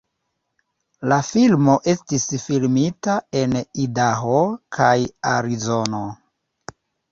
[1.11, 3.55] La filmo estis filmita en
[3.85, 4.41] Idaho
[4.81, 4.91] kaj
[5.37, 6.05] Arizono.